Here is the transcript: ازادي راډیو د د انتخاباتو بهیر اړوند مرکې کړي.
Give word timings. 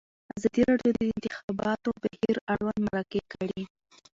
ازادي 0.37 0.61
راډیو 0.69 0.91
د 0.93 0.97
د 0.97 0.99
انتخاباتو 1.13 1.89
بهیر 2.03 2.35
اړوند 2.51 2.79
مرکې 2.87 3.21
کړي. 3.33 3.63